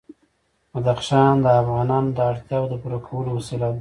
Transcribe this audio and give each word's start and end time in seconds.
بدخشان 0.73 1.35
د 1.45 1.47
افغانانو 1.61 2.09
د 2.17 2.19
اړتیاوو 2.31 2.71
د 2.71 2.75
پوره 2.81 2.99
کولو 3.07 3.29
وسیله 3.37 3.65
ده. 3.67 3.69